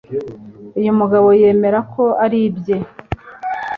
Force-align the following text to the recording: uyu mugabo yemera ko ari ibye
uyu 0.79 0.91
mugabo 0.99 1.27
yemera 1.41 1.79
ko 1.93 2.03
ari 2.23 2.37
ibye 2.47 2.77